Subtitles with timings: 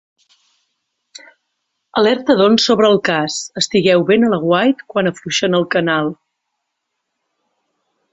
[2.01, 6.11] Alerta doncs sobre el cas: estigueu ben a l'aguait quan afluixen el canal.